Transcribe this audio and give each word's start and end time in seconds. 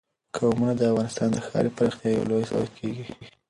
قومونه 0.37 0.73
د 0.77 0.81
افغانستان 0.91 1.27
د 1.31 1.37
ښاري 1.47 1.69
پراختیا 1.77 2.09
یو 2.11 2.29
لوی 2.29 2.43
سبب 2.49 2.67
کېږي. 2.77 3.05